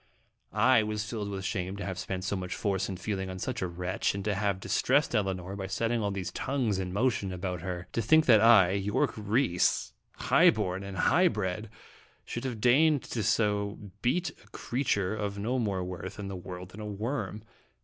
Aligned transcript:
I 0.55 0.81
was 0.81 1.07
filled 1.07 1.29
with 1.29 1.45
shame 1.45 1.77
to 1.77 1.85
have 1.85 1.99
spent 1.99 2.23
so 2.23 2.35
much 2.35 2.55
force 2.55 2.89
and 2.89 2.99
feeling 2.99 3.29
on 3.29 3.37
such 3.37 3.61
a 3.61 3.67
wretch, 3.67 4.15
and 4.15 4.25
'to 4.25 4.33
have 4.33 4.59
dis 4.59 4.81
tressed 4.81 5.13
Elinor 5.13 5.55
by 5.55 5.67
setting 5.67 6.01
all 6.01 6.09
these 6.09 6.31
tongues 6.31 6.79
in 6.79 6.91
motion 6.91 7.31
about 7.31 7.61
her; 7.61 7.87
to 7.93 8.01
think 8.01 8.25
that 8.25 8.41
I, 8.41 8.71
Yorke 8.71 9.13
Rhys, 9.15 9.93
high 10.15 10.49
born 10.49 10.81
and 10.81 10.97
high 10.97 11.27
bred, 11.27 11.69
should 12.25 12.45
have 12.45 12.59
deigned 12.59 13.03
to 13.11 13.21
so 13.21 13.91
beat 14.01 14.31
a 14.43 14.47
creature 14.47 15.15
of 15.15 15.37
no 15.37 15.59
more 15.59 15.83
worth 15.83 16.17
in 16.17 16.29
the 16.29 16.35
world 16.35 16.69
than 16.69 16.81
a 16.81 16.87
worm. 16.87 17.43